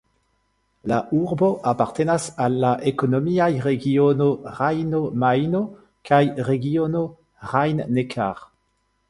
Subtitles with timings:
[0.91, 4.31] La urbo apartenas al la ekonomiaj regiono
[4.61, 5.63] Rejno-Majno
[6.11, 7.05] kaj regiono
[7.55, 8.45] Rhein-Neckar.